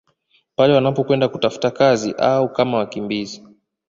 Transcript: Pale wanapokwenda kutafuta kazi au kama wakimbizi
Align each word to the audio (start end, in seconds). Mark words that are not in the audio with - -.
Pale 0.55 0.73
wanapokwenda 0.73 1.27
kutafuta 1.29 1.71
kazi 1.71 2.11
au 2.17 2.53
kama 2.53 2.77
wakimbizi 2.77 3.43